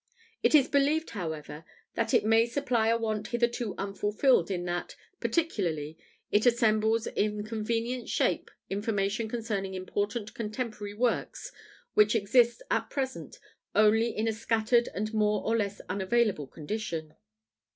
[0.41, 1.63] It is believed, however,
[1.93, 5.95] that it may supply a want hitherto unfulfilled in that, particularly,
[6.31, 11.51] it assembles in convenient shape information concerning important contemporary works
[11.93, 13.37] which exists, at present,
[13.75, 17.13] only in a scattered and more or less unavailable condition.